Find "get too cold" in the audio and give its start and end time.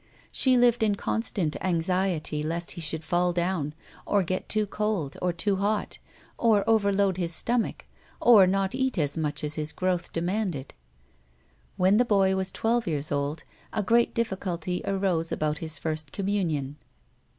4.23-5.15